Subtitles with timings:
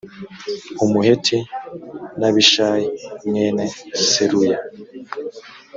[0.83, 1.37] umuheti
[2.19, 2.85] n’ abishayi
[3.27, 3.63] mwene
[4.09, 4.59] seruya